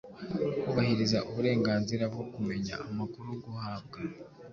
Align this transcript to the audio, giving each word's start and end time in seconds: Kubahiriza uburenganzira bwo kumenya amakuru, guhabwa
Kubahiriza 0.61 1.17
uburenganzira 1.29 2.03
bwo 2.13 2.25
kumenya 2.33 2.75
amakuru, 2.89 3.29
guhabwa 3.43 3.97